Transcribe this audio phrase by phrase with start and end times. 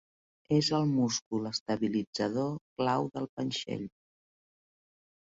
[0.55, 2.47] És el múscul estabilitzador
[2.81, 3.85] clau del panxell.